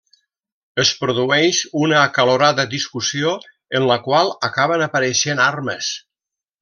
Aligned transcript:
Es 0.83 0.93
produeix 1.01 1.59
una 1.81 1.99
acalorada 2.05 2.65
discussió 2.71 3.35
en 3.81 3.85
la 3.93 3.99
qual 4.09 4.33
acaben 4.49 4.87
apareixent 4.87 5.43
armes. 5.51 5.93